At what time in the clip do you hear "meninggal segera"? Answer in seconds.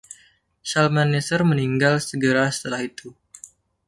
1.49-2.43